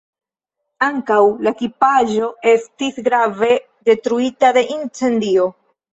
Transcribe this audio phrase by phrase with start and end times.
[0.85, 1.17] Ankaŭ
[1.47, 3.53] la ekipaĵo estis grave
[3.91, 5.47] detruita de incendio.